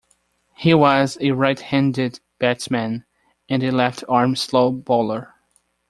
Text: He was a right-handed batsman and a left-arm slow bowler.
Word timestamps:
He 0.57 0.73
was 0.73 1.15
a 1.21 1.29
right-handed 1.29 2.21
batsman 2.39 3.05
and 3.47 3.61
a 3.61 3.71
left-arm 3.71 4.35
slow 4.35 4.71
bowler. 4.71 5.35